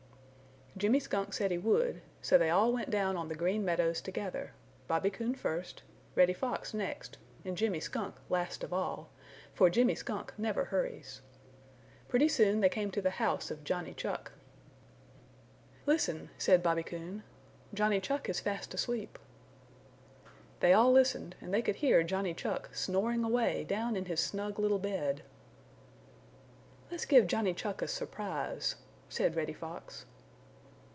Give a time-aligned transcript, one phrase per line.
[0.77, 4.53] Jimmy Skunk said he would, so they all went down on the Green Meadows together,
[4.87, 5.83] Bobby Coon first,
[6.15, 9.09] Reddy Fox next and Jimmy Skunk last of all,
[9.53, 11.21] for Jimmy Skunk never hurries.
[12.07, 14.31] Pretty soon they came to the house of Johnny Chuck.
[15.85, 17.21] "Listen," said Bobby Coon.
[17.73, 19.19] "Johnny Chuck is fast asleep."
[20.61, 24.57] They all listened and they could hear Johnny Chuck snoring away down in his snug
[24.57, 25.21] little bed.
[26.89, 28.75] "Let's give Johnny Chuck a surprise,"
[29.09, 30.05] said Reddy Fox.